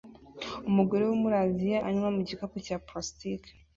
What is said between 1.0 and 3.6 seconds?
wo muri Aziya anywa mugikapu cya plastiki